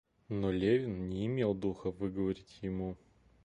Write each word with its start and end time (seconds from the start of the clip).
Но 0.29 0.49
Левин 0.51 1.09
не 1.11 1.27
имел 1.27 1.53
духа 1.53 1.91
выговорить 1.91 2.57
ему. 2.63 2.97